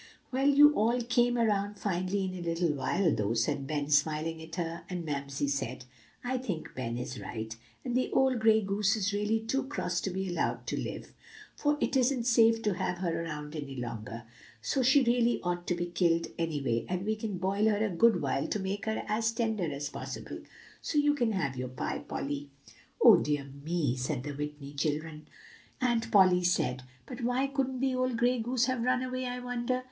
"Well, 0.31 0.47
you 0.47 0.73
all 0.73 0.99
came 1.03 1.37
around 1.37 1.77
finely 1.77 2.23
in 2.25 2.33
a 2.33 2.41
little 2.41 2.73
while, 2.73 3.13
though," 3.13 3.35
said 3.35 3.67
Ben, 3.67 3.87
smiling 3.91 4.41
at 4.41 4.55
her. 4.55 4.83
"And 4.89 5.05
Mamsie 5.05 5.47
said: 5.47 5.85
'I 6.23 6.39
think 6.39 6.73
Ben 6.73 6.97
is 6.97 7.19
right; 7.19 7.55
and 7.85 7.95
the 7.95 8.09
old 8.11 8.39
gray 8.39 8.61
goose 8.63 8.95
is 8.95 9.13
really 9.13 9.41
too 9.41 9.65
cross 9.67 10.01
to 10.01 10.09
be 10.09 10.27
allowed 10.27 10.65
to 10.65 10.75
live, 10.81 11.13
for 11.55 11.77
it 11.79 11.95
isn't 11.95 12.23
safe 12.23 12.63
to 12.63 12.73
have 12.73 12.97
her 12.97 13.23
around 13.23 13.55
any 13.55 13.75
longer; 13.75 14.23
so 14.59 14.81
she 14.81 15.03
really 15.03 15.39
ought 15.43 15.67
to 15.67 15.75
be 15.75 15.85
killed, 15.85 16.29
anyway, 16.39 16.83
and 16.89 17.05
we 17.05 17.15
can 17.15 17.37
boil 17.37 17.65
her 17.65 17.85
a 17.85 17.89
good 17.95 18.23
while 18.23 18.47
to 18.47 18.57
make 18.57 18.85
her 18.87 19.03
as 19.07 19.31
tender 19.31 19.71
as 19.71 19.91
possible; 19.91 20.39
so 20.81 20.97
you 20.97 21.13
can 21.13 21.31
have 21.33 21.55
your 21.55 21.69
pie, 21.69 21.99
Polly!'" 21.99 22.49
"Oh, 23.03 23.17
dear 23.17 23.43
me!" 23.63 23.95
said 23.95 24.23
the 24.23 24.31
Whitney 24.33 24.73
children. 24.73 25.27
"And 25.79 26.11
Polly 26.11 26.43
said: 26.43 26.81
'but 27.05 27.21
why 27.21 27.45
couldn't 27.45 27.81
the 27.81 27.93
old 27.93 28.17
gray 28.17 28.39
goose 28.39 28.65
have 28.65 28.81
run 28.81 29.03
away, 29.03 29.27
I 29.27 29.37
wonder? 29.39 29.79